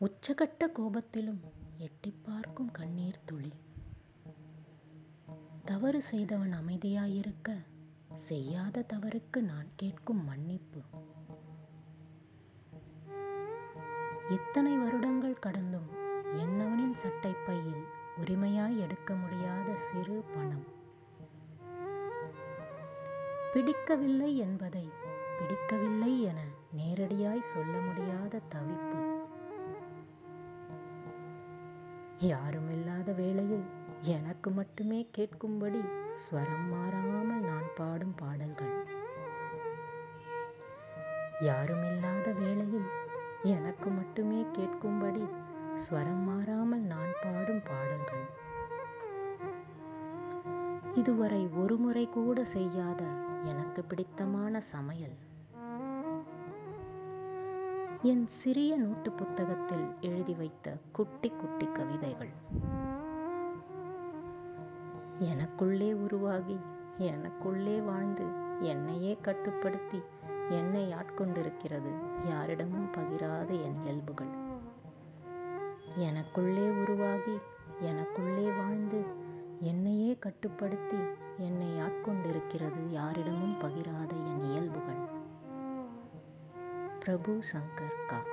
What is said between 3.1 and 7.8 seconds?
துளி. தவறு செய்தவன் அமைதியாயிருக்க